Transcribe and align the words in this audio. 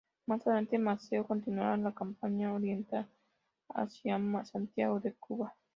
Más 0.25 0.47
adelante, 0.47 0.79
Maceo 0.79 1.27
continúa 1.27 1.77
la 1.77 1.93
Campaña 1.93 2.55
Oriental 2.55 3.07
hacia 3.69 4.19
Santiago 4.45 4.99
de 4.99 5.13
Cuba. 5.13 5.53